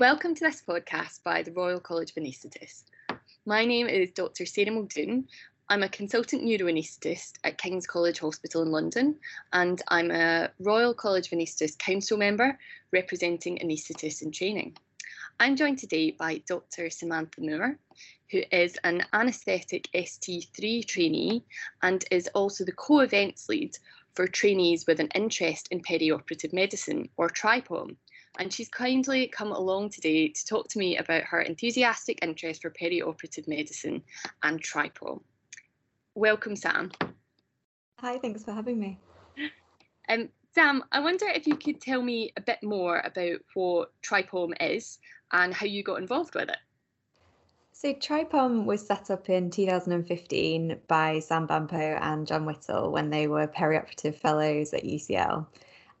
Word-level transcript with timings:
Welcome 0.00 0.34
to 0.34 0.40
this 0.40 0.60
podcast 0.60 1.22
by 1.22 1.44
the 1.44 1.52
Royal 1.52 1.78
College 1.78 2.10
of 2.10 2.16
Anaesthetists. 2.16 2.82
My 3.46 3.64
name 3.64 3.86
is 3.86 4.10
Dr. 4.10 4.44
Sarah 4.44 4.72
Muldoon. 4.72 5.28
I'm 5.68 5.84
a 5.84 5.88
consultant 5.88 6.42
neuroanaesthetist 6.42 7.34
at 7.44 7.58
King's 7.58 7.86
College 7.86 8.18
Hospital 8.18 8.62
in 8.62 8.72
London, 8.72 9.14
and 9.52 9.80
I'm 9.86 10.10
a 10.10 10.50
Royal 10.58 10.94
College 10.94 11.28
of 11.28 11.38
Anaesthetists 11.38 11.78
Council 11.78 12.18
member 12.18 12.58
representing 12.92 13.58
anaesthetists 13.58 14.20
in 14.20 14.32
training. 14.32 14.76
I'm 15.38 15.54
joined 15.54 15.78
today 15.78 16.10
by 16.10 16.42
Dr. 16.48 16.90
Samantha 16.90 17.40
Moore, 17.40 17.78
who 18.32 18.42
is 18.50 18.76
an 18.82 19.06
anaesthetic 19.12 19.88
ST3 19.94 20.84
trainee 20.86 21.44
and 21.82 22.04
is 22.10 22.26
also 22.34 22.64
the 22.64 22.72
co 22.72 22.98
events 22.98 23.48
lead 23.48 23.78
for 24.16 24.26
trainees 24.26 24.88
with 24.88 24.98
an 24.98 25.10
interest 25.14 25.68
in 25.70 25.82
perioperative 25.82 26.52
medicine, 26.52 27.08
or 27.16 27.28
TRIPOM. 27.28 27.96
And 28.38 28.52
she's 28.52 28.68
kindly 28.68 29.28
come 29.28 29.52
along 29.52 29.90
today 29.90 30.28
to 30.28 30.46
talk 30.46 30.68
to 30.68 30.78
me 30.78 30.96
about 30.96 31.22
her 31.24 31.40
enthusiastic 31.40 32.18
interest 32.22 32.62
for 32.62 32.70
perioperative 32.70 33.46
medicine 33.46 34.02
and 34.42 34.60
TRIPOM. 34.60 35.20
Welcome, 36.14 36.56
Sam. 36.56 36.90
Hi, 38.00 38.18
thanks 38.18 38.44
for 38.44 38.52
having 38.52 38.78
me. 38.78 38.98
Um, 40.08 40.28
Sam, 40.54 40.84
I 40.92 41.00
wonder 41.00 41.26
if 41.26 41.46
you 41.46 41.56
could 41.56 41.80
tell 41.80 42.02
me 42.02 42.32
a 42.36 42.40
bit 42.40 42.62
more 42.62 43.00
about 43.04 43.40
what 43.54 43.92
TRIPOM 44.02 44.54
is 44.60 44.98
and 45.32 45.52
how 45.52 45.66
you 45.66 45.82
got 45.82 46.00
involved 46.00 46.34
with 46.34 46.48
it. 46.48 46.58
So 47.72 47.92
TRIPOM 47.92 48.64
was 48.64 48.86
set 48.86 49.10
up 49.10 49.28
in 49.28 49.50
2015 49.50 50.80
by 50.86 51.18
Sam 51.18 51.46
Bampoe 51.46 51.98
and 52.00 52.26
John 52.26 52.46
Whittle 52.46 52.92
when 52.92 53.10
they 53.10 53.26
were 53.26 53.48
perioperative 53.48 54.14
fellows 54.14 54.72
at 54.72 54.84
UCL. 54.84 55.46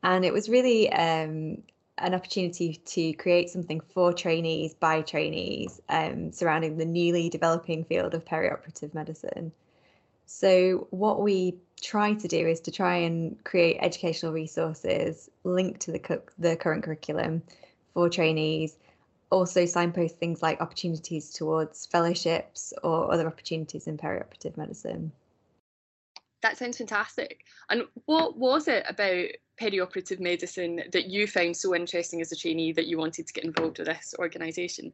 And 0.04 0.24
it 0.24 0.32
was 0.32 0.48
really 0.48 0.92
um, 0.92 1.62
an 1.98 2.14
opportunity 2.14 2.80
to 2.84 3.12
create 3.14 3.48
something 3.48 3.80
for 3.80 4.12
trainees 4.12 4.74
by 4.74 5.02
trainees 5.02 5.80
um, 5.88 6.32
surrounding 6.32 6.76
the 6.76 6.84
newly 6.84 7.28
developing 7.28 7.84
field 7.84 8.14
of 8.14 8.24
perioperative 8.24 8.92
medicine. 8.94 9.52
So, 10.26 10.88
what 10.90 11.22
we 11.22 11.58
try 11.80 12.14
to 12.14 12.28
do 12.28 12.46
is 12.46 12.60
to 12.60 12.70
try 12.70 12.96
and 12.96 13.42
create 13.44 13.78
educational 13.80 14.32
resources 14.32 15.30
linked 15.44 15.80
to 15.82 15.92
the, 15.92 16.22
the 16.38 16.56
current 16.56 16.82
curriculum 16.82 17.42
for 17.92 18.08
trainees 18.08 18.76
also 19.30 19.66
signpost 19.66 20.16
things 20.16 20.42
like 20.42 20.60
opportunities 20.60 21.32
towards 21.32 21.86
fellowships 21.86 22.72
or 22.82 23.12
other 23.12 23.26
opportunities 23.26 23.86
in 23.86 23.98
perioperative 23.98 24.56
medicine. 24.56 25.10
That 26.42 26.56
sounds 26.56 26.78
fantastic. 26.78 27.44
And 27.68 27.84
what 28.04 28.36
was 28.36 28.68
it 28.68 28.84
about 28.88 29.26
perioperative 29.60 30.20
medicine 30.20 30.82
that 30.92 31.06
you 31.06 31.26
found 31.26 31.56
so 31.56 31.74
interesting 31.74 32.20
as 32.20 32.32
a 32.32 32.36
trainee 32.36 32.72
that 32.72 32.86
you 32.86 32.98
wanted 32.98 33.26
to 33.26 33.32
get 33.32 33.44
involved 33.44 33.78
with 33.78 33.86
this 33.86 34.14
organisation? 34.18 34.92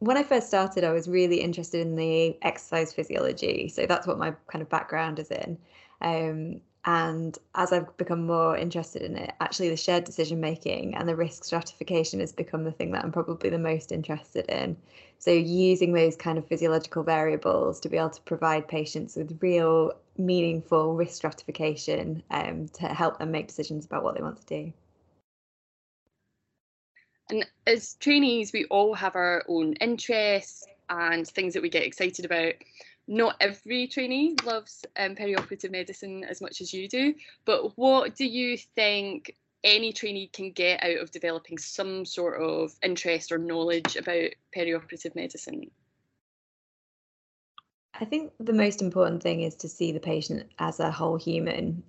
When 0.00 0.16
I 0.16 0.22
first 0.22 0.48
started, 0.48 0.84
I 0.84 0.92
was 0.92 1.08
really 1.08 1.40
interested 1.40 1.80
in 1.80 1.96
the 1.96 2.36
exercise 2.42 2.92
physiology. 2.92 3.68
So 3.68 3.86
that's 3.86 4.06
what 4.06 4.18
my 4.18 4.34
kind 4.48 4.62
of 4.62 4.68
background 4.68 5.18
is 5.18 5.30
in. 5.30 5.56
Um, 6.02 6.60
and 6.84 7.38
as 7.54 7.72
I've 7.72 7.96
become 7.96 8.26
more 8.26 8.56
interested 8.56 9.02
in 9.02 9.16
it, 9.16 9.32
actually 9.40 9.70
the 9.70 9.76
shared 9.76 10.04
decision 10.04 10.40
making 10.40 10.94
and 10.94 11.08
the 11.08 11.16
risk 11.16 11.44
stratification 11.44 12.20
has 12.20 12.32
become 12.32 12.64
the 12.64 12.72
thing 12.72 12.92
that 12.92 13.04
I'm 13.04 13.12
probably 13.12 13.48
the 13.48 13.58
most 13.58 13.90
interested 13.90 14.44
in. 14.50 14.76
So 15.18 15.30
using 15.30 15.94
those 15.94 16.14
kind 16.16 16.36
of 16.36 16.46
physiological 16.46 17.02
variables 17.02 17.80
to 17.80 17.88
be 17.88 17.96
able 17.96 18.10
to 18.10 18.20
provide 18.22 18.68
patients 18.68 19.16
with 19.16 19.38
real 19.40 19.92
meaningful 20.18 20.94
risk 20.94 21.16
stratification 21.16 22.22
um, 22.30 22.68
to 22.68 22.86
help 22.88 23.18
them 23.18 23.30
make 23.30 23.48
decisions 23.48 23.86
about 23.86 24.04
what 24.04 24.14
they 24.14 24.22
want 24.22 24.46
to 24.46 24.46
do. 24.46 24.72
And 27.30 27.46
as 27.66 27.94
trainees, 27.94 28.52
we 28.52 28.66
all 28.66 28.92
have 28.92 29.16
our 29.16 29.42
own 29.48 29.72
interests 29.74 30.66
and 30.90 31.26
things 31.26 31.54
that 31.54 31.62
we 31.62 31.70
get 31.70 31.84
excited 31.84 32.26
about 32.26 32.52
not 33.06 33.36
every 33.40 33.86
trainee 33.86 34.34
loves 34.44 34.84
um, 34.96 35.14
perioperative 35.14 35.70
medicine 35.70 36.24
as 36.24 36.40
much 36.40 36.60
as 36.60 36.72
you 36.72 36.88
do, 36.88 37.14
but 37.44 37.76
what 37.76 38.14
do 38.14 38.26
you 38.26 38.56
think 38.56 39.34
any 39.62 39.92
trainee 39.92 40.28
can 40.32 40.52
get 40.52 40.82
out 40.82 40.98
of 40.98 41.10
developing 41.10 41.58
some 41.58 42.04
sort 42.04 42.40
of 42.40 42.72
interest 42.82 43.32
or 43.32 43.38
knowledge 43.38 43.96
about 43.96 44.30
perioperative 44.56 45.14
medicine? 45.14 45.70
I 47.98 48.04
think 48.04 48.32
the 48.40 48.52
most 48.52 48.82
important 48.82 49.22
thing 49.22 49.42
is 49.42 49.54
to 49.56 49.68
see 49.68 49.92
the 49.92 50.00
patient 50.00 50.50
as 50.58 50.80
a 50.80 50.90
whole 50.90 51.16
human. 51.16 51.82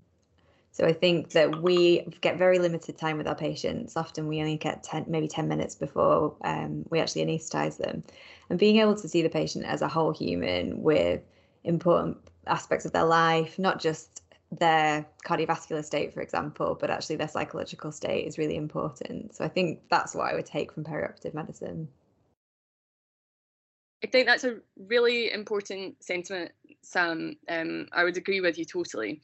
So 0.75 0.85
I 0.85 0.91
think 0.91 1.29
that 1.29 1.61
we 1.61 2.05
get 2.19 2.37
very 2.37 2.59
limited 2.59 2.97
time 2.97 3.17
with 3.17 3.29
our 3.29 3.35
patients. 3.35 3.95
Often 3.95 4.27
we 4.27 4.41
only 4.41 4.57
get 4.57 4.83
10, 4.83 5.05
maybe 5.07 5.25
10 5.25 5.47
minutes 5.47 5.73
before 5.73 6.35
um, 6.43 6.83
we 6.89 6.99
actually 6.99 7.25
anaesthetize 7.25 7.77
them 7.77 8.03
and 8.49 8.59
being 8.59 8.79
able 8.79 8.93
to 8.95 9.07
see 9.07 9.21
the 9.21 9.29
patient 9.29 9.63
as 9.63 9.81
a 9.81 9.87
whole 9.87 10.11
human 10.11 10.83
with 10.83 11.21
important 11.63 12.17
aspects 12.45 12.85
of 12.85 12.91
their 12.91 13.05
life, 13.05 13.57
not 13.57 13.79
just 13.79 14.21
their 14.51 15.05
cardiovascular 15.25 15.81
state, 15.81 16.13
for 16.13 16.19
example, 16.19 16.77
but 16.77 16.89
actually 16.89 17.15
their 17.15 17.29
psychological 17.29 17.93
state 17.93 18.27
is 18.27 18.37
really 18.37 18.57
important. 18.57 19.33
So 19.33 19.45
I 19.45 19.47
think 19.47 19.79
that's 19.89 20.13
what 20.13 20.29
I 20.29 20.35
would 20.35 20.45
take 20.45 20.73
from 20.73 20.83
perioperative 20.83 21.33
medicine. 21.33 21.87
I 24.03 24.07
think 24.07 24.27
that's 24.27 24.43
a 24.43 24.57
really 24.75 25.31
important 25.31 26.03
sentiment, 26.03 26.51
Sam. 26.81 27.37
Um, 27.47 27.87
I 27.93 28.03
would 28.03 28.17
agree 28.17 28.41
with 28.41 28.57
you 28.57 28.65
totally 28.65 29.21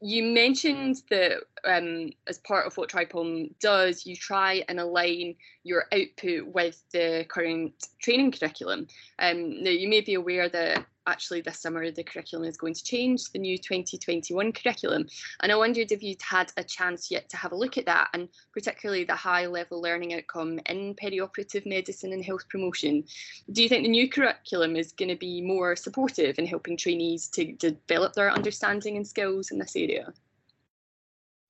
you 0.00 0.22
mentioned 0.22 1.02
that 1.10 1.42
um, 1.64 2.10
as 2.26 2.38
part 2.38 2.66
of 2.66 2.76
what 2.76 2.90
TRIPOM 2.90 3.54
does, 3.60 4.04
you 4.06 4.14
try 4.14 4.62
and 4.68 4.78
align 4.78 5.36
your 5.64 5.86
output 5.92 6.46
with 6.46 6.82
the 6.92 7.24
current 7.28 7.72
training 8.00 8.32
curriculum. 8.32 8.86
Um, 9.18 9.62
now, 9.62 9.70
you 9.70 9.88
may 9.88 10.02
be 10.02 10.14
aware 10.14 10.48
that 10.48 10.84
actually 11.06 11.40
this 11.40 11.60
summer 11.60 11.90
the 11.90 12.02
curriculum 12.02 12.46
is 12.46 12.56
going 12.56 12.74
to 12.74 12.84
change, 12.84 13.30
the 13.30 13.38
new 13.38 13.58
2021 13.58 14.52
curriculum. 14.52 15.06
And 15.40 15.52
I 15.52 15.56
wondered 15.56 15.92
if 15.92 16.02
you'd 16.02 16.22
had 16.22 16.52
a 16.56 16.64
chance 16.64 17.10
yet 17.10 17.28
to 17.30 17.36
have 17.36 17.52
a 17.52 17.56
look 17.56 17.78
at 17.78 17.86
that, 17.86 18.08
and 18.12 18.28
particularly 18.52 19.04
the 19.04 19.14
high 19.14 19.46
level 19.46 19.80
learning 19.80 20.14
outcome 20.14 20.60
in 20.66 20.94
perioperative 20.94 21.66
medicine 21.66 22.12
and 22.12 22.24
health 22.24 22.48
promotion. 22.48 23.04
Do 23.52 23.62
you 23.62 23.68
think 23.68 23.84
the 23.84 23.90
new 23.90 24.08
curriculum 24.08 24.76
is 24.76 24.92
going 24.92 25.08
to 25.08 25.16
be 25.16 25.40
more 25.40 25.76
supportive 25.76 26.38
in 26.38 26.46
helping 26.46 26.76
trainees 26.76 27.28
to 27.28 27.52
develop 27.52 28.14
their 28.14 28.30
understanding 28.30 28.96
and 28.96 29.06
skills 29.06 29.50
in 29.50 29.58
this 29.58 29.76
area? 29.76 30.12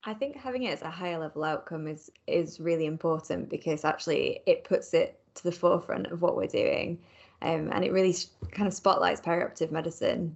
I 0.03 0.13
think 0.13 0.37
having 0.37 0.63
it 0.63 0.71
as 0.71 0.81
a 0.83 0.89
higher 0.89 1.19
level 1.19 1.43
outcome 1.43 1.87
is 1.87 2.09
is 2.27 2.59
really 2.61 2.85
important 2.85 3.49
because 3.49 3.83
actually 3.83 4.41
it 4.45 4.63
puts 4.63 4.93
it 4.93 5.19
to 5.35 5.43
the 5.43 5.51
forefront 5.51 6.07
of 6.07 6.21
what 6.21 6.37
we're 6.37 6.47
doing 6.47 6.99
um, 7.41 7.69
and 7.71 7.83
it 7.83 7.91
really 7.91 8.15
kind 8.51 8.67
of 8.67 8.73
spotlights 8.73 9.21
perioperative 9.21 9.71
medicine. 9.71 10.35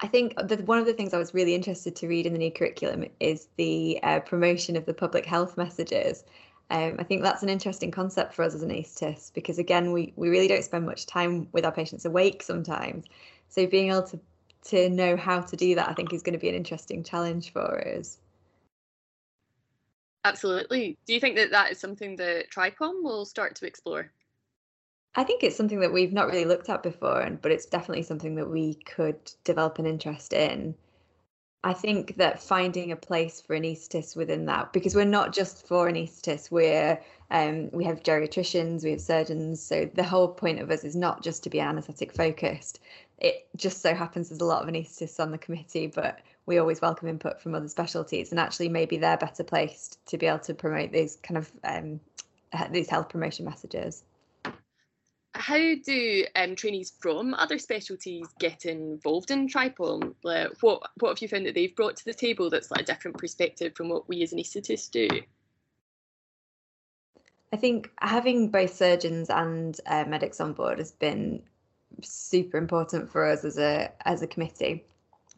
I 0.00 0.06
think 0.06 0.34
that 0.36 0.66
one 0.66 0.78
of 0.78 0.86
the 0.86 0.94
things 0.94 1.12
I 1.12 1.18
was 1.18 1.34
really 1.34 1.54
interested 1.54 1.94
to 1.96 2.08
read 2.08 2.24
in 2.24 2.32
the 2.32 2.38
new 2.38 2.50
curriculum 2.50 3.04
is 3.20 3.48
the 3.56 4.00
uh, 4.02 4.20
promotion 4.20 4.76
of 4.76 4.86
the 4.86 4.94
public 4.94 5.26
health 5.26 5.58
messages. 5.58 6.24
Um, 6.70 6.96
I 6.98 7.02
think 7.02 7.22
that's 7.22 7.42
an 7.42 7.48
interesting 7.48 7.90
concept 7.90 8.32
for 8.32 8.44
us 8.44 8.54
as 8.54 8.64
anaesthetists 8.64 9.32
because 9.34 9.58
again, 9.58 9.92
we 9.92 10.12
we 10.16 10.28
really 10.28 10.48
don't 10.48 10.64
spend 10.64 10.86
much 10.86 11.04
time 11.04 11.48
with 11.52 11.64
our 11.64 11.72
patients 11.72 12.04
awake 12.04 12.42
sometimes. 12.42 13.04
So 13.48 13.66
being 13.66 13.90
able 13.90 14.04
to 14.04 14.20
to 14.62 14.88
know 14.88 15.16
how 15.16 15.40
to 15.40 15.56
do 15.56 15.74
that, 15.74 15.88
I 15.88 15.94
think, 15.94 16.12
is 16.12 16.22
going 16.22 16.34
to 16.34 16.38
be 16.38 16.48
an 16.48 16.54
interesting 16.54 17.02
challenge 17.02 17.52
for 17.52 17.86
us. 17.86 18.18
Absolutely. 20.24 20.98
Do 21.06 21.14
you 21.14 21.20
think 21.20 21.36
that 21.36 21.50
that 21.50 21.72
is 21.72 21.80
something 21.80 22.16
that 22.16 22.50
TRIPOM 22.50 23.02
will 23.02 23.24
start 23.24 23.56
to 23.56 23.66
explore? 23.66 24.12
I 25.14 25.24
think 25.24 25.42
it's 25.42 25.56
something 25.56 25.80
that 25.80 25.92
we've 25.92 26.12
not 26.12 26.28
really 26.28 26.44
looked 26.44 26.68
at 26.68 26.82
before, 26.84 27.20
and 27.20 27.40
but 27.42 27.50
it's 27.50 27.66
definitely 27.66 28.04
something 28.04 28.36
that 28.36 28.48
we 28.48 28.74
could 28.74 29.18
develop 29.44 29.78
an 29.78 29.86
interest 29.86 30.32
in. 30.32 30.74
I 31.64 31.74
think 31.74 32.16
that 32.16 32.42
finding 32.42 32.92
a 32.92 32.96
place 32.96 33.40
for 33.40 33.56
anaesthetists 33.56 34.16
within 34.16 34.46
that, 34.46 34.72
because 34.72 34.94
we're 34.94 35.04
not 35.04 35.34
just 35.34 35.66
for 35.66 35.90
anaesthetists, 35.90 36.50
we're 36.50 37.00
um, 37.30 37.70
we 37.72 37.84
have 37.84 38.02
geriatricians, 38.04 38.84
we 38.84 38.92
have 38.92 39.00
surgeons. 39.00 39.60
So 39.60 39.90
the 39.94 40.04
whole 40.04 40.28
point 40.28 40.60
of 40.60 40.70
us 40.70 40.84
is 40.84 40.96
not 40.96 41.22
just 41.22 41.42
to 41.44 41.50
be 41.50 41.60
anaesthetic 41.60 42.12
focused. 42.12 42.80
It 43.18 43.48
just 43.56 43.82
so 43.82 43.94
happens 43.94 44.28
there's 44.28 44.40
a 44.40 44.44
lot 44.44 44.62
of 44.62 44.68
anaesthetists 44.68 45.20
on 45.20 45.32
the 45.32 45.38
committee, 45.38 45.88
but 45.88 46.20
we 46.46 46.58
always 46.58 46.80
welcome 46.80 47.08
input 47.08 47.40
from 47.40 47.54
other 47.56 47.68
specialties, 47.68 48.30
and 48.30 48.38
actually 48.38 48.68
maybe 48.68 48.96
they're 48.96 49.16
better 49.16 49.44
placed 49.44 50.04
to 50.06 50.18
be 50.18 50.26
able 50.26 50.38
to 50.40 50.54
promote 50.54 50.92
these 50.92 51.16
kind 51.16 51.38
of 51.38 51.50
um, 51.64 52.00
these 52.70 52.88
health 52.88 53.08
promotion 53.08 53.44
messages 53.44 54.04
how 55.34 55.74
do 55.84 56.24
um, 56.34 56.56
trainees 56.56 56.92
from 57.00 57.34
other 57.34 57.58
specialties 57.58 58.26
get 58.38 58.64
involved 58.64 59.30
in 59.30 59.48
TRIPOM? 59.48 60.14
Like, 60.22 60.50
what 60.60 60.82
what 60.98 61.10
have 61.10 61.22
you 61.22 61.28
found 61.28 61.46
that 61.46 61.54
they've 61.54 61.74
brought 61.74 61.96
to 61.96 62.04
the 62.04 62.14
table 62.14 62.50
that's 62.50 62.70
like 62.70 62.82
a 62.82 62.84
different 62.84 63.18
perspective 63.18 63.74
from 63.76 63.88
what 63.88 64.08
we 64.08 64.22
as 64.22 64.32
anaesthetists 64.32 64.90
do? 64.90 65.08
I 67.52 67.56
think 67.56 67.90
having 68.00 68.50
both 68.50 68.74
surgeons 68.74 69.28
and 69.30 69.78
uh, 69.86 70.04
medics 70.06 70.40
on 70.40 70.52
board 70.52 70.78
has 70.78 70.92
been 70.92 71.42
super 72.02 72.56
important 72.56 73.10
for 73.10 73.24
us 73.24 73.44
as 73.44 73.58
a 73.58 73.92
as 74.04 74.22
a 74.22 74.26
committee 74.26 74.84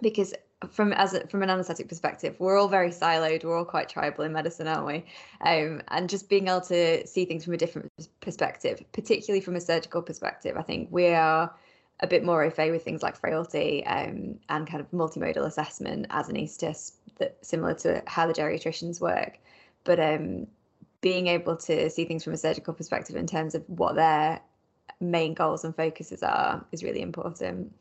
because 0.00 0.34
from 0.70 0.92
as 0.92 1.14
a, 1.14 1.26
from 1.26 1.42
an 1.42 1.50
anesthetic 1.50 1.88
perspective, 1.88 2.36
we're 2.38 2.58
all 2.58 2.68
very 2.68 2.90
siloed. 2.90 3.44
We're 3.44 3.56
all 3.56 3.64
quite 3.64 3.88
tribal 3.88 4.24
in 4.24 4.32
medicine, 4.32 4.66
aren't 4.66 4.86
we? 4.86 5.04
Um, 5.40 5.82
and 5.88 6.08
just 6.08 6.28
being 6.28 6.48
able 6.48 6.60
to 6.62 7.06
see 7.06 7.24
things 7.24 7.44
from 7.44 7.54
a 7.54 7.56
different 7.56 7.90
perspective, 8.20 8.82
particularly 8.92 9.40
from 9.40 9.56
a 9.56 9.60
surgical 9.60 10.02
perspective, 10.02 10.56
I 10.56 10.62
think 10.62 10.88
we 10.90 11.08
are 11.08 11.54
a 12.00 12.06
bit 12.06 12.24
more 12.24 12.42
au 12.42 12.50
fait 12.50 12.70
with 12.70 12.82
things 12.82 13.02
like 13.02 13.16
frailty 13.16 13.84
um, 13.86 14.38
and 14.48 14.66
kind 14.66 14.80
of 14.80 14.90
multimodal 14.90 15.46
assessment 15.46 16.06
as 16.10 16.28
anaesthetist, 16.28 16.92
that 17.18 17.38
similar 17.42 17.74
to 17.74 18.02
how 18.06 18.26
the 18.26 18.32
geriatricians 18.32 19.00
work. 19.00 19.38
But 19.84 20.00
um, 20.00 20.46
being 21.00 21.26
able 21.26 21.56
to 21.56 21.90
see 21.90 22.04
things 22.04 22.24
from 22.24 22.32
a 22.32 22.38
surgical 22.38 22.74
perspective 22.74 23.16
in 23.16 23.26
terms 23.26 23.54
of 23.54 23.62
what 23.68 23.94
their 23.94 24.40
main 25.00 25.34
goals 25.34 25.64
and 25.64 25.74
focuses 25.74 26.22
are 26.22 26.64
is 26.72 26.82
really 26.82 27.02
important. 27.02 27.72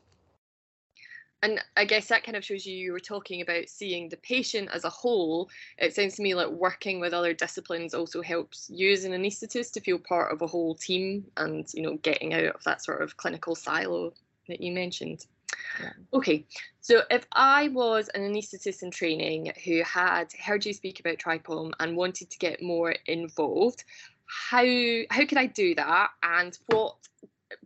And 1.43 1.59
I 1.75 1.85
guess 1.85 2.07
that 2.07 2.23
kind 2.23 2.37
of 2.37 2.45
shows 2.45 2.65
you 2.65 2.75
you 2.75 2.91
were 2.91 2.99
talking 2.99 3.41
about 3.41 3.67
seeing 3.67 4.09
the 4.09 4.17
patient 4.17 4.69
as 4.71 4.83
a 4.83 4.89
whole. 4.89 5.49
It 5.77 5.95
sounds 5.95 6.15
to 6.15 6.21
me 6.21 6.35
like 6.35 6.49
working 6.49 6.99
with 6.99 7.13
other 7.13 7.33
disciplines 7.33 7.93
also 7.93 8.21
helps 8.21 8.69
you 8.69 8.91
as 8.91 9.05
an 9.05 9.13
anaesthetist 9.13 9.73
to 9.73 9.81
feel 9.81 9.97
part 9.97 10.31
of 10.31 10.41
a 10.41 10.47
whole 10.47 10.75
team 10.75 11.25
and 11.37 11.67
you 11.73 11.81
know 11.81 11.97
getting 11.97 12.33
out 12.33 12.55
of 12.55 12.63
that 12.65 12.83
sort 12.83 13.01
of 13.01 13.17
clinical 13.17 13.55
silo 13.55 14.13
that 14.47 14.61
you 14.61 14.71
mentioned. 14.71 15.25
Yeah. 15.79 15.91
Okay, 16.13 16.45
so 16.79 17.01
if 17.09 17.25
I 17.31 17.69
was 17.69 18.09
an 18.09 18.21
anaesthetist 18.21 18.83
in 18.83 18.91
training 18.91 19.51
who 19.65 19.81
had 19.83 20.31
heard 20.33 20.65
you 20.65 20.73
speak 20.73 20.99
about 20.99 21.17
TRIPOM 21.17 21.73
and 21.79 21.95
wanted 21.95 22.29
to 22.29 22.37
get 22.37 22.61
more 22.61 22.95
involved, 23.07 23.83
how 24.25 24.65
how 25.09 25.25
could 25.25 25.37
I 25.37 25.47
do 25.47 25.75
that? 25.75 26.09
And 26.23 26.57
what 26.67 26.95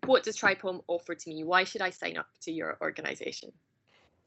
what 0.05 0.23
does 0.23 0.37
TRIPOM 0.37 0.81
offer 0.87 1.15
to 1.15 1.29
me? 1.29 1.43
Why 1.43 1.63
should 1.63 1.81
I 1.81 1.89
sign 1.89 2.17
up 2.17 2.27
to 2.41 2.51
your 2.51 2.77
organisation? 2.81 3.51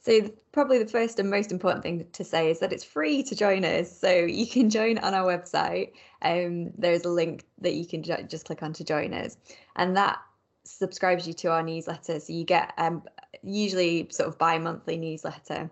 So 0.00 0.30
probably 0.52 0.78
the 0.78 0.90
first 0.90 1.18
and 1.18 1.28
most 1.30 1.52
important 1.52 1.82
thing 1.82 2.06
to 2.12 2.24
say 2.24 2.50
is 2.50 2.60
that 2.60 2.72
it's 2.72 2.84
free 2.84 3.22
to 3.24 3.34
join 3.34 3.64
us. 3.64 3.98
So 3.98 4.10
you 4.10 4.46
can 4.46 4.70
join 4.70 4.98
on 4.98 5.12
our 5.12 5.26
website. 5.26 5.92
Um, 6.22 6.70
there's 6.78 7.04
a 7.04 7.10
link 7.10 7.44
that 7.60 7.74
you 7.74 7.86
can 7.86 8.02
ju- 8.02 8.22
just 8.28 8.46
click 8.46 8.62
on 8.62 8.72
to 8.74 8.84
join 8.84 9.12
us, 9.12 9.36
and 9.76 9.96
that 9.96 10.18
subscribes 10.64 11.26
you 11.26 11.32
to 11.32 11.48
our 11.48 11.62
newsletter. 11.62 12.20
So 12.20 12.32
you 12.32 12.44
get 12.44 12.72
um, 12.78 13.02
usually 13.42 14.08
sort 14.10 14.28
of 14.28 14.38
bi-monthly 14.38 14.96
newsletter 14.96 15.70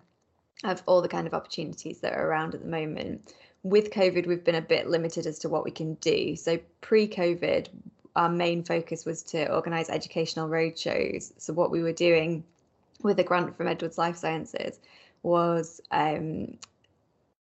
of 0.64 0.82
all 0.86 1.02
the 1.02 1.08
kind 1.08 1.26
of 1.26 1.34
opportunities 1.34 2.00
that 2.00 2.14
are 2.14 2.26
around 2.26 2.54
at 2.54 2.62
the 2.62 2.68
moment. 2.68 3.34
With 3.62 3.90
COVID, 3.90 4.26
we've 4.26 4.44
been 4.44 4.54
a 4.54 4.62
bit 4.62 4.88
limited 4.88 5.26
as 5.26 5.38
to 5.40 5.48
what 5.48 5.64
we 5.64 5.70
can 5.70 5.94
do. 5.94 6.36
So 6.36 6.58
pre-COVID, 6.80 7.68
our 8.14 8.28
main 8.28 8.62
focus 8.62 9.04
was 9.04 9.22
to 9.24 9.52
organise 9.52 9.90
educational 9.90 10.48
roadshows. 10.48 11.32
So 11.36 11.52
what 11.52 11.70
we 11.70 11.82
were 11.82 11.92
doing 11.92 12.44
with 13.02 13.18
a 13.18 13.24
grant 13.24 13.56
from 13.56 13.68
Edwards 13.68 13.98
Lifesciences 13.98 14.78
was 15.22 15.80
um, 15.90 16.58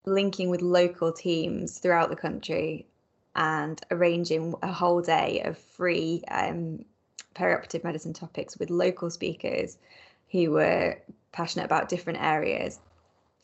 linking 0.05 0.51
with 0.51 0.63
local 0.63 1.13
teams 1.13 1.79
throughout 1.79 2.11
the 2.11 2.17
country 2.17 2.87
and 3.35 3.81
arranging 3.91 4.55
a 4.63 4.73
whole 4.73 5.01
day 5.01 5.43
of 5.45 5.57
free 5.57 6.23
um, 6.31 6.85
perioperative 7.35 7.85
medicine 7.85 8.13
topics 8.13 8.59
with 8.59 8.71
local 8.71 9.11
speakers 9.11 9.79
who 10.31 10.51
were 10.51 10.99
passionate 11.33 11.65
about 11.65 11.89
different 11.89 12.23
areas. 12.23 12.79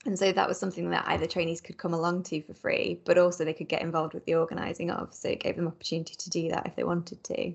And 0.05 0.19
so 0.19 0.31
that 0.31 0.49
was 0.49 0.59
something 0.59 0.91
that 0.91 1.05
either 1.09 1.27
trainees 1.27 1.61
could 1.61 1.77
come 1.77 1.93
along 1.93 2.23
to 2.25 2.41
for 2.43 2.55
free, 2.55 3.01
but 3.05 3.19
also 3.19 3.45
they 3.45 3.53
could 3.53 3.69
get 3.69 3.83
involved 3.83 4.15
with 4.15 4.25
the 4.27 4.37
organising 4.37 4.91
of. 4.91 5.13
So 5.13 5.29
it 5.29 5.41
gave 5.41 5.57
them 5.57 5.67
opportunity 5.67 6.15
to 6.17 6.31
do 6.31 6.51
that 6.51 6.67
if 6.67 6.77
they 6.77 6.85
wanted 6.85 7.23
to. 7.25 7.55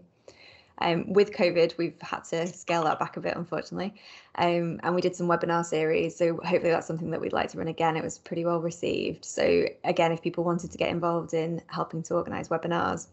Um, 0.79 1.13
with 1.13 1.31
COVID, 1.31 1.77
we've 1.77 1.99
had 2.01 2.23
to 2.25 2.47
scale 2.47 2.83
that 2.85 2.99
back 2.99 3.17
a 3.17 3.21
bit, 3.21 3.35
unfortunately. 3.35 3.93
Um, 4.35 4.79
and 4.83 4.95
we 4.95 5.01
did 5.01 5.15
some 5.15 5.27
webinar 5.27 5.63
series. 5.65 6.15
So 6.15 6.37
hopefully 6.37 6.71
that's 6.71 6.87
something 6.87 7.11
that 7.11 7.21
we'd 7.21 7.33
like 7.33 7.51
to 7.51 7.57
run 7.57 7.67
again. 7.67 7.95
It 7.95 8.03
was 8.03 8.17
pretty 8.17 8.45
well 8.45 8.59
received. 8.59 9.23
So 9.23 9.65
again, 9.83 10.11
if 10.11 10.21
people 10.21 10.43
wanted 10.43 10.71
to 10.71 10.77
get 10.77 10.89
involved 10.89 11.33
in 11.33 11.61
helping 11.67 12.03
to 12.03 12.15
organise 12.15 12.49
webinars, 12.49 13.07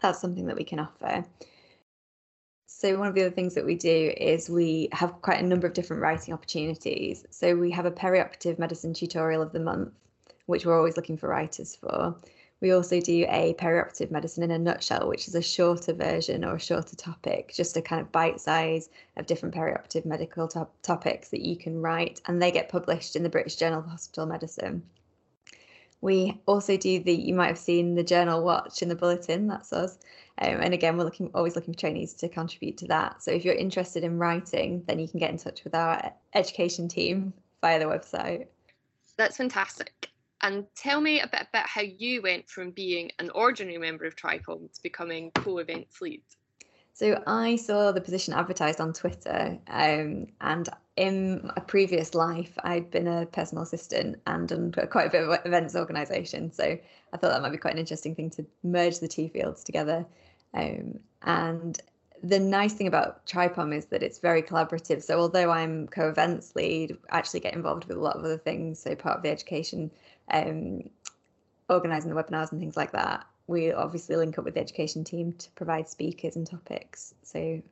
that's 0.00 0.20
something 0.20 0.46
that 0.46 0.56
we 0.56 0.64
can 0.64 0.80
offer. 0.80 1.24
So 2.66 2.98
one 2.98 3.08
of 3.08 3.14
the 3.14 3.22
other 3.22 3.34
things 3.34 3.54
that 3.54 3.64
we 3.64 3.76
do 3.76 4.12
is 4.16 4.50
we 4.50 4.88
have 4.92 5.22
quite 5.22 5.40
a 5.40 5.46
number 5.46 5.66
of 5.66 5.74
different 5.74 6.02
writing 6.02 6.34
opportunities. 6.34 7.24
So 7.30 7.54
we 7.54 7.70
have 7.70 7.86
a 7.86 7.90
perioperative 7.90 8.58
medicine 8.58 8.92
tutorial 8.92 9.40
of 9.40 9.52
the 9.52 9.60
month, 9.60 9.92
which 10.46 10.66
we're 10.66 10.76
always 10.76 10.96
looking 10.96 11.16
for 11.16 11.28
writers 11.28 11.76
for. 11.76 12.16
We 12.60 12.70
also 12.70 13.00
do 13.00 13.26
a 13.28 13.54
perioperative 13.58 14.10
medicine 14.10 14.42
in 14.42 14.50
a 14.50 14.58
nutshell, 14.58 15.08
which 15.08 15.28
is 15.28 15.34
a 15.34 15.42
shorter 15.42 15.92
version 15.92 16.44
or 16.44 16.54
a 16.54 16.60
shorter 16.60 16.96
topic, 16.96 17.52
just 17.54 17.76
a 17.76 17.82
kind 17.82 18.00
of 18.00 18.12
bite 18.12 18.40
size 18.40 18.88
of 19.16 19.26
different 19.26 19.54
perioperative 19.54 20.06
medical 20.06 20.48
to- 20.48 20.68
topics 20.82 21.28
that 21.30 21.42
you 21.42 21.56
can 21.56 21.82
write, 21.82 22.20
and 22.26 22.40
they 22.40 22.50
get 22.50 22.68
published 22.68 23.16
in 23.16 23.22
the 23.22 23.28
British 23.28 23.56
Journal 23.56 23.80
of 23.80 23.86
Hospital 23.86 24.26
Medicine. 24.26 24.82
We 26.00 26.40
also 26.46 26.76
do 26.76 27.00
the, 27.00 27.14
you 27.14 27.34
might 27.34 27.48
have 27.48 27.58
seen 27.58 27.94
the 27.94 28.04
journal 28.04 28.44
watch 28.44 28.82
in 28.82 28.88
the 28.88 28.94
bulletin, 28.94 29.46
that's 29.46 29.72
us. 29.72 29.98
Um, 30.38 30.60
and 30.60 30.74
again, 30.74 30.96
we're 30.96 31.04
looking 31.04 31.30
always 31.34 31.56
looking 31.56 31.74
for 31.74 31.80
trainees 31.80 32.12
to 32.14 32.28
contribute 32.28 32.76
to 32.78 32.86
that. 32.88 33.22
So 33.22 33.30
if 33.30 33.44
you're 33.44 33.54
interested 33.54 34.04
in 34.04 34.18
writing, 34.18 34.84
then 34.86 34.98
you 34.98 35.08
can 35.08 35.20
get 35.20 35.30
in 35.30 35.38
touch 35.38 35.64
with 35.64 35.74
our 35.74 36.12
education 36.34 36.88
team 36.88 37.32
via 37.60 37.78
the 37.78 37.86
website. 37.86 38.46
That's 39.16 39.36
fantastic. 39.36 40.10
And 40.44 40.66
tell 40.76 41.00
me 41.00 41.20
a 41.20 41.26
bit 41.26 41.46
about 41.48 41.66
how 41.66 41.80
you 41.80 42.20
went 42.20 42.50
from 42.50 42.70
being 42.70 43.10
an 43.18 43.30
ordinary 43.30 43.78
member 43.78 44.04
of 44.04 44.14
TRIPOM 44.14 44.70
to 44.74 44.82
becoming 44.82 45.30
co-events 45.30 46.02
lead. 46.02 46.22
So 46.92 47.22
I 47.26 47.56
saw 47.56 47.92
the 47.92 48.00
position 48.02 48.34
advertised 48.34 48.78
on 48.78 48.92
Twitter, 48.92 49.58
um, 49.68 50.26
and 50.42 50.68
in 50.96 51.50
a 51.56 51.62
previous 51.62 52.14
life, 52.14 52.52
I'd 52.62 52.90
been 52.90 53.08
a 53.08 53.24
personal 53.24 53.64
assistant 53.64 54.20
and 54.26 54.46
done 54.46 54.72
quite 54.90 55.06
a 55.06 55.10
bit 55.10 55.26
of 55.26 55.46
events 55.46 55.74
organisation. 55.74 56.52
So 56.52 56.78
I 57.12 57.16
thought 57.16 57.32
that 57.32 57.40
might 57.40 57.50
be 57.50 57.56
quite 57.56 57.72
an 57.72 57.80
interesting 57.80 58.14
thing 58.14 58.28
to 58.30 58.44
merge 58.62 58.98
the 58.98 59.08
two 59.08 59.30
fields 59.30 59.64
together. 59.64 60.04
Um, 60.52 61.00
and 61.22 61.80
the 62.22 62.38
nice 62.38 62.74
thing 62.74 62.86
about 62.86 63.26
TRIPOM 63.26 63.74
is 63.74 63.86
that 63.86 64.02
it's 64.02 64.18
very 64.18 64.42
collaborative. 64.42 65.02
So 65.02 65.18
although 65.18 65.50
I'm 65.50 65.88
co-events 65.88 66.54
lead, 66.54 66.98
I 67.10 67.18
actually 67.18 67.40
get 67.40 67.54
involved 67.54 67.86
with 67.86 67.96
a 67.96 68.00
lot 68.00 68.16
of 68.16 68.24
other 68.24 68.38
things. 68.38 68.78
So 68.78 68.94
part 68.94 69.16
of 69.16 69.22
the 69.22 69.30
education 69.30 69.90
um, 70.30 70.82
organising 71.68 72.10
the 72.10 72.22
webinars 72.22 72.52
and 72.52 72.60
things 72.60 72.76
like 72.76 72.92
that. 72.92 73.26
We 73.46 73.72
obviously 73.72 74.16
link 74.16 74.38
up 74.38 74.44
with 74.44 74.54
the 74.54 74.60
education 74.60 75.04
team 75.04 75.32
to 75.34 75.50
provide 75.50 75.88
speakers 75.88 76.36
and 76.36 76.46
topics. 76.46 77.14
So 77.22 77.38
it 77.38 77.64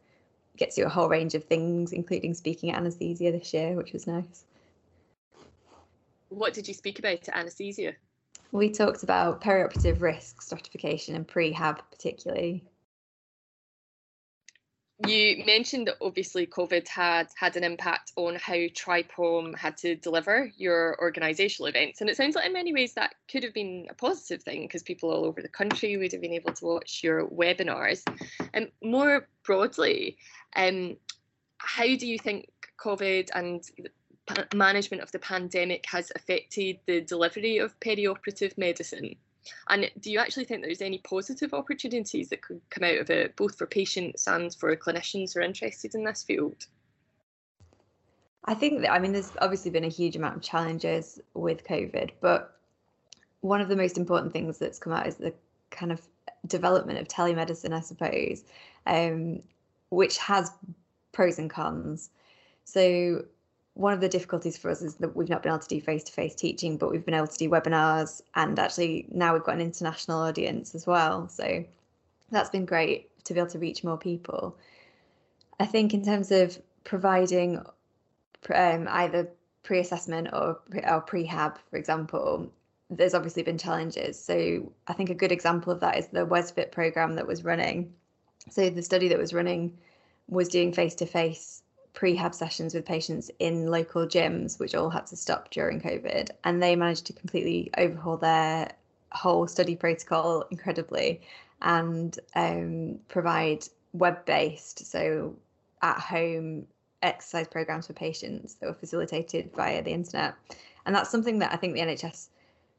gets 0.57 0.77
you 0.77 0.85
a 0.85 0.89
whole 0.89 1.09
range 1.09 1.35
of 1.35 1.45
things, 1.45 1.93
including 1.93 2.35
speaking 2.35 2.71
at 2.71 2.77
anaesthesia 2.77 3.33
this 3.33 3.55
year, 3.55 3.75
which 3.75 3.93
was 3.93 4.07
nice. 4.07 4.45
What 6.29 6.53
did 6.53 6.69
you 6.69 6.75
speak 6.75 6.99
about 6.99 7.29
at 7.29 7.37
anaesthesia? 7.37 7.95
We 8.53 8.71
talked 8.71 9.03
about 9.03 9.41
perioperative 9.41 10.03
risk 10.03 10.43
stratification 10.43 11.15
and 11.15 11.27
prehab 11.27 11.79
particularly 11.91 12.65
you 15.07 15.45
mentioned 15.45 15.89
that 15.89 15.97
obviously 16.01 16.47
COVID 16.47 16.87
had 16.87 17.29
had 17.37 17.57
an 17.57 17.65
impact 17.65 18.13
on 18.17 18.37
how 18.37 18.55
TRIPOM 18.55 19.57
had 19.57 19.77
to 19.79 19.97
deliver 19.97 20.51
your 20.57 20.97
organisational 21.03 21.69
events, 21.69 22.01
and 22.01 22.09
it 22.09 22.17
sounds 22.17 22.35
like 22.35 22.47
in 22.47 22.53
many 22.53 22.73
ways 22.73 22.95
that 22.95 23.15
could 23.31 23.43
have 23.43 23.55
been 23.55 23.87
a 23.91 23.95
positive 23.95 24.43
thing 24.43 24.63
because 24.63 24.83
people 24.83 25.11
all 25.11 25.25
over 25.25 25.43
the 25.43 25.49
country 25.49 25.97
would 25.97 26.13
have 26.13 26.21
been 26.21 26.33
able 26.33 26.53
to 26.53 26.65
watch 26.65 27.01
your 27.03 27.27
webinars. 27.29 28.03
And 28.55 28.71
more 28.83 29.29
broadly, 29.45 30.17
um, 30.57 30.97
how 31.59 31.85
do 31.85 32.07
you 32.07 32.19
think 32.19 32.49
COVID 32.79 33.31
and 33.35 33.65
management 34.55 35.03
of 35.03 35.13
the 35.13 35.19
pandemic 35.19 35.85
has 35.87 36.13
affected 36.15 36.79
the 36.87 37.01
delivery 37.01 37.59
of 37.59 37.79
perioperative 37.81 38.57
medicine? 38.57 39.17
And 39.69 39.91
do 40.01 40.11
you 40.11 40.19
actually 40.19 40.45
think 40.45 40.63
there's 40.63 40.83
any 40.83 40.99
positive 40.99 41.55
opportunities 41.55 42.29
that 42.29 42.43
could 42.43 42.61
come 42.71 42.85
out 42.85 42.99
of 42.99 43.11
it, 43.11 43.37
both 43.37 43.57
for 43.57 43.67
patients 43.67 44.27
and 44.27 44.55
for 44.55 44.75
clinicians 44.77 45.35
who 45.35 45.41
are 45.41 45.45
interested 45.45 45.95
in 45.95 46.05
this 46.05 46.23
field? 46.23 46.67
I 48.45 48.55
think 48.55 48.81
that, 48.81 48.93
I 48.93 48.99
mean, 48.99 49.13
there's 49.13 49.33
obviously 49.41 49.71
been 49.71 49.85
a 49.85 49.89
huge 49.89 50.17
amount 50.17 50.37
of 50.37 50.43
challenges 50.43 51.21
with 51.35 51.67
COVID, 51.67 52.11
but 52.21 52.59
one 53.41 53.61
of 53.61 53.69
the 53.69 53.77
most 53.77 53.99
important 53.99 54.33
things 54.33 54.59
that's 54.59 54.79
come 54.79 54.93
out 54.93 55.07
is 55.07 55.17
the 55.17 55.35
kind 55.71 55.93
of 55.93 56.01
development 56.47 56.99
of 56.99 57.09
telemedicine, 57.09 57.73
I 57.73 57.81
suppose, 57.81 58.45
um, 58.87 59.43
which 59.91 60.19
has 60.19 60.51
pros 61.13 61.39
and 61.39 61.51
cons. 61.51 62.11
So 62.65 63.25
one 63.75 63.93
of 63.93 64.01
the 64.01 64.09
difficulties 64.09 64.59
for 64.59 64.71
us 64.71 64.83
is 64.83 64.97
that 64.97 65.17
we've 65.17 65.29
not 65.29 65.43
been 65.43 65.51
able 65.51 65.61
to 65.61 65.69
do 65.69 65.81
face-to-face 65.81 66.35
teaching 66.35 66.77
but 66.77 66.91
we've 66.91 67.05
been 67.05 67.15
able 67.15 67.27
to 67.27 67.39
do 67.39 67.49
webinars 67.49 68.21
and 68.35 68.59
actually 68.59 69.07
now 69.11 69.33
we've 69.33 69.45
got 69.45 69.55
an 69.55 69.61
international 69.61 70.21
audience 70.21 70.75
as 70.75 70.87
well. 70.87 71.29
So 71.29 71.65
that's 72.31 72.51
been 72.51 72.67
great 72.67 73.09
to 73.25 73.35
be 73.35 73.41
able 73.41 73.51
to 73.51 73.59
reach 73.59 73.83
more 73.83 73.97
people. 73.97 74.57
I 75.59 75.67
think 75.67 75.95
in 75.95 76.05
terms 76.05 76.31
of 76.31 76.59
providing 76.85 77.65
um, 78.55 78.89
either 78.91 79.29
pre-assessment 79.63 80.29
or, 80.33 80.61
or 80.75 81.03
prehab 81.03 81.57
for 81.71 81.77
example 81.77 82.51
there's 82.91 83.15
obviously 83.15 83.43
been 83.43 83.57
challenges. 83.57 84.23
So 84.23 84.71
i 84.87 84.93
think 84.93 85.09
a 85.09 85.15
good 85.15 85.33
example 85.33 85.73
of 85.73 85.81
that 85.81 85.97
is 85.97 86.09
the 86.09 86.27
WesFit 86.27 86.73
program 86.73 87.15
that 87.15 87.27
was 87.27 87.43
running. 87.43 87.95
So 88.51 88.69
the 88.69 88.83
study 88.83 89.09
that 89.09 89.19
was 89.19 89.33
running 89.33 89.79
was 90.29 90.49
doing 90.49 90.73
face-to-face 90.73 91.62
prehab 91.95 92.35
sessions 92.35 92.75
with 92.75 92.85
patients 92.85 93.31
in 93.39 93.71
local 93.71 94.07
gyms, 94.07 94.59
which 94.59 94.75
all 94.75 94.91
had 94.91 95.07
to 95.07 95.17
stop 95.17 95.51
during 95.51 95.81
COVID. 95.81 96.31
And 96.45 96.63
they 96.63 96.77
managed 96.77 97.07
to 97.07 97.13
completely 97.13 97.71
overhaul 97.77 98.17
their 98.17 98.73
whole 99.13 99.47
study 99.47 99.77
protocol 99.77 100.45
incredibly 100.51 101.21
and 101.61 102.19
um, 102.35 102.99
provide 103.09 103.67
web 103.93 104.25
based, 104.25 104.91
so 104.91 105.37
at 105.83 105.99
home 105.99 106.67
exercise 107.03 107.49
programs 107.49 107.87
for 107.87 107.93
patients 107.93 108.55
that 108.55 108.67
were 108.67 108.75
facilitated 108.75 109.51
via 109.55 109.83
the 109.83 109.93
internet. 109.93 110.35
And 110.87 110.95
that's 110.95 111.11
something 111.11 111.39
that 111.41 111.53
I 111.53 111.57
think 111.57 111.75
the 111.75 111.81
NHS 111.81 112.29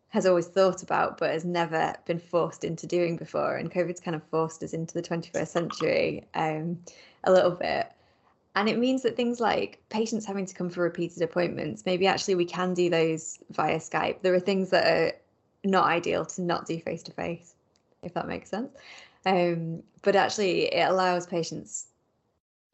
has 0.09 0.25
always 0.25 0.47
thought 0.47 0.83
about 0.83 1.17
but 1.17 1.31
has 1.31 1.43
never 1.43 1.95
been 2.05 2.19
forced 2.19 2.63
into 2.63 2.87
doing 2.87 3.17
before. 3.17 3.55
And 3.55 3.71
COVID's 3.71 3.99
kind 3.99 4.15
of 4.15 4.23
forced 4.23 4.63
us 4.63 4.73
into 4.73 4.93
the 4.93 5.01
21st 5.01 5.47
century 5.47 6.23
um, 6.35 6.79
a 7.23 7.31
little 7.31 7.51
bit. 7.51 7.91
And 8.55 8.69
it 8.69 8.77
means 8.77 9.01
that 9.01 9.15
things 9.15 9.39
like 9.39 9.81
patients 9.89 10.25
having 10.25 10.45
to 10.45 10.53
come 10.53 10.69
for 10.69 10.81
repeated 10.83 11.23
appointments, 11.23 11.85
maybe 11.85 12.05
actually 12.05 12.35
we 12.35 12.45
can 12.45 12.73
do 12.73 12.89
those 12.89 13.39
via 13.51 13.77
Skype. 13.77 14.21
There 14.21 14.33
are 14.33 14.39
things 14.39 14.69
that 14.69 14.85
are 14.85 15.13
not 15.63 15.85
ideal 15.85 16.25
to 16.25 16.41
not 16.41 16.67
do 16.67 16.79
face 16.79 17.01
to 17.03 17.11
face, 17.11 17.55
if 18.03 18.13
that 18.13 18.27
makes 18.27 18.49
sense. 18.49 18.69
Um, 19.25 19.81
but 20.03 20.15
actually, 20.15 20.65
it 20.65 20.87
allows 20.87 21.25
patients 21.25 21.87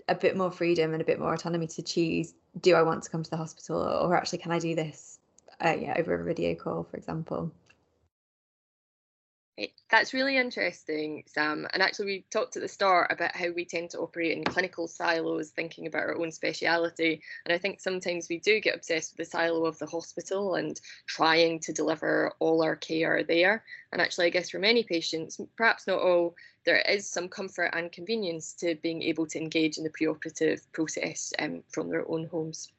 a 0.09 0.15
bit 0.15 0.35
more 0.35 0.51
freedom 0.51 0.91
and 0.93 1.01
a 1.01 1.05
bit 1.05 1.19
more 1.19 1.33
autonomy 1.33 1.67
to 1.67 1.83
choose 1.83 2.33
do 2.61 2.73
I 2.73 2.81
want 2.81 3.03
to 3.03 3.09
come 3.09 3.21
to 3.21 3.29
the 3.29 3.37
hospital 3.37 3.79
or 3.79 4.15
actually 4.15 4.39
can 4.39 4.51
I 4.51 4.57
do 4.57 4.73
this 4.73 5.19
uh, 5.63 5.75
yeah, 5.79 5.95
over 5.97 6.19
a 6.19 6.23
video 6.23 6.55
call, 6.55 6.83
for 6.83 6.97
example. 6.97 7.51
That's 9.89 10.13
really 10.13 10.37
interesting, 10.37 11.23
Sam. 11.27 11.67
And 11.73 11.81
actually, 11.81 12.05
we 12.05 12.25
talked 12.29 12.55
at 12.55 12.61
the 12.61 12.67
start 12.67 13.11
about 13.11 13.35
how 13.35 13.49
we 13.51 13.65
tend 13.65 13.89
to 13.91 13.99
operate 13.99 14.37
in 14.37 14.43
clinical 14.43 14.87
silos, 14.87 15.49
thinking 15.49 15.87
about 15.87 16.03
our 16.03 16.17
own 16.19 16.31
speciality. 16.31 17.21
And 17.45 17.53
I 17.53 17.57
think 17.57 17.79
sometimes 17.79 18.29
we 18.29 18.39
do 18.39 18.59
get 18.59 18.75
obsessed 18.75 19.11
with 19.11 19.17
the 19.27 19.31
silo 19.31 19.65
of 19.65 19.79
the 19.79 19.87
hospital 19.87 20.55
and 20.55 20.79
trying 21.07 21.59
to 21.61 21.73
deliver 21.73 22.33
all 22.39 22.63
our 22.63 22.75
care 22.75 23.23
there. 23.23 23.63
And 23.91 24.01
actually, 24.01 24.27
I 24.27 24.29
guess 24.29 24.51
for 24.51 24.59
many 24.59 24.83
patients, 24.83 25.39
perhaps 25.57 25.87
not 25.87 26.01
all, 26.01 26.35
there 26.65 26.81
is 26.81 27.09
some 27.09 27.27
comfort 27.27 27.71
and 27.73 27.91
convenience 27.91 28.53
to 28.53 28.75
being 28.75 29.01
able 29.01 29.25
to 29.27 29.39
engage 29.39 29.77
in 29.77 29.83
the 29.83 29.89
preoperative 29.89 30.61
process 30.71 31.33
um, 31.39 31.63
from 31.69 31.89
their 31.89 32.09
own 32.09 32.27
homes. 32.27 32.71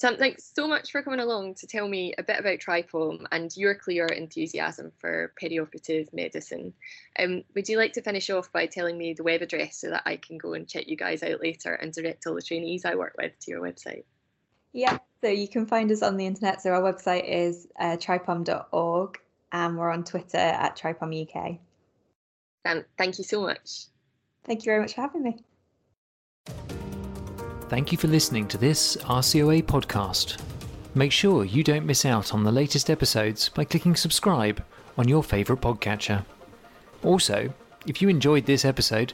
So 0.00 0.16
thanks 0.16 0.50
so 0.54 0.66
much 0.66 0.92
for 0.92 1.02
coming 1.02 1.20
along 1.20 1.56
to 1.56 1.66
tell 1.66 1.86
me 1.86 2.14
a 2.16 2.22
bit 2.22 2.40
about 2.40 2.58
TRIPOM 2.58 3.26
and 3.32 3.54
your 3.54 3.74
clear 3.74 4.06
enthusiasm 4.06 4.92
for 4.96 5.34
perioperative 5.38 6.10
medicine. 6.14 6.72
Um, 7.18 7.44
would 7.54 7.68
you 7.68 7.76
like 7.76 7.92
to 7.92 8.02
finish 8.02 8.30
off 8.30 8.50
by 8.50 8.64
telling 8.64 8.96
me 8.96 9.12
the 9.12 9.24
web 9.24 9.42
address 9.42 9.76
so 9.76 9.90
that 9.90 10.04
I 10.06 10.16
can 10.16 10.38
go 10.38 10.54
and 10.54 10.66
check 10.66 10.88
you 10.88 10.96
guys 10.96 11.22
out 11.22 11.42
later 11.42 11.74
and 11.74 11.92
direct 11.92 12.26
all 12.26 12.34
the 12.34 12.40
trainees 12.40 12.86
I 12.86 12.94
work 12.94 13.14
with 13.18 13.38
to 13.40 13.50
your 13.50 13.60
website? 13.60 14.04
Yeah, 14.72 14.96
so 15.20 15.28
you 15.28 15.46
can 15.46 15.66
find 15.66 15.92
us 15.92 16.00
on 16.00 16.16
the 16.16 16.24
internet. 16.24 16.62
So 16.62 16.70
our 16.70 16.80
website 16.80 17.28
is 17.28 17.68
uh, 17.78 17.98
tripom.org 17.98 19.18
and 19.52 19.76
we're 19.76 19.90
on 19.90 20.04
Twitter 20.04 20.38
at 20.38 20.78
tripomuk. 20.78 21.58
Um, 22.64 22.86
thank 22.96 23.18
you 23.18 23.24
so 23.24 23.42
much. 23.42 23.88
Thank 24.44 24.62
you 24.62 24.70
very 24.70 24.80
much 24.80 24.94
for 24.94 25.02
having 25.02 25.24
me. 25.24 25.44
Thank 27.70 27.92
you 27.92 27.98
for 27.98 28.08
listening 28.08 28.48
to 28.48 28.58
this 28.58 28.96
RCOA 28.96 29.62
podcast. 29.62 30.42
Make 30.96 31.12
sure 31.12 31.44
you 31.44 31.62
don't 31.62 31.86
miss 31.86 32.04
out 32.04 32.34
on 32.34 32.42
the 32.42 32.50
latest 32.50 32.90
episodes 32.90 33.48
by 33.48 33.62
clicking 33.62 33.94
subscribe 33.94 34.60
on 34.98 35.06
your 35.06 35.22
favourite 35.22 35.62
podcatcher. 35.62 36.24
Also, 37.04 37.54
if 37.86 38.02
you 38.02 38.08
enjoyed 38.08 38.44
this 38.44 38.64
episode, 38.64 39.12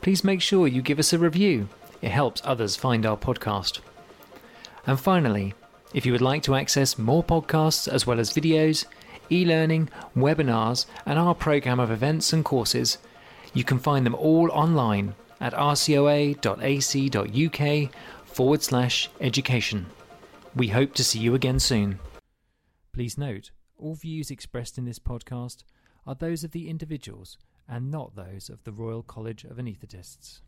please 0.00 0.24
make 0.24 0.40
sure 0.40 0.66
you 0.66 0.80
give 0.80 0.98
us 0.98 1.12
a 1.12 1.18
review. 1.18 1.68
It 2.00 2.08
helps 2.08 2.40
others 2.46 2.76
find 2.76 3.04
our 3.04 3.18
podcast. 3.18 3.80
And 4.86 4.98
finally, 4.98 5.52
if 5.92 6.06
you 6.06 6.12
would 6.12 6.22
like 6.22 6.42
to 6.44 6.54
access 6.54 6.96
more 6.96 7.22
podcasts 7.22 7.86
as 7.86 8.06
well 8.06 8.18
as 8.18 8.32
videos, 8.32 8.86
e 9.30 9.44
learning, 9.44 9.90
webinars, 10.16 10.86
and 11.04 11.18
our 11.18 11.34
programme 11.34 11.78
of 11.78 11.90
events 11.90 12.32
and 12.32 12.42
courses, 12.42 12.96
you 13.52 13.64
can 13.64 13.78
find 13.78 14.06
them 14.06 14.14
all 14.14 14.50
online 14.52 15.14
at 15.40 15.52
rcoa.ac.uk 15.54 16.40
forward 18.24 18.62
slash 18.62 19.10
education. 19.20 19.86
We 20.54 20.68
hope 20.68 20.94
to 20.94 21.04
see 21.04 21.18
you 21.18 21.34
again 21.34 21.58
soon. 21.58 21.98
Please 22.92 23.18
note, 23.18 23.50
all 23.76 23.94
views 23.94 24.30
expressed 24.30 24.78
in 24.78 24.84
this 24.84 24.98
podcast 24.98 25.62
are 26.06 26.14
those 26.14 26.42
of 26.44 26.52
the 26.52 26.68
individuals 26.68 27.38
and 27.68 27.90
not 27.90 28.16
those 28.16 28.48
of 28.48 28.64
the 28.64 28.72
Royal 28.72 29.02
College 29.02 29.44
of 29.44 29.58
Anaesthetists. 29.58 30.40